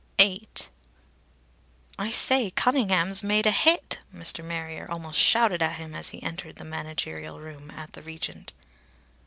[0.17, 0.47] VIII.
[1.99, 4.43] "I say, Cunningham's made a hit!" Mr.
[4.43, 8.51] Marrier almost shouted at him as he entered the managerial room at the Regent.